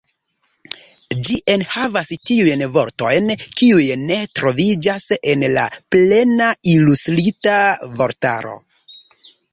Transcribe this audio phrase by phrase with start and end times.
[1.27, 3.29] Ĝi enhavas tiujn vortojn
[3.61, 7.59] kiuj ne troviĝas en la "Plena Ilustrita
[8.01, 8.57] Vortaro".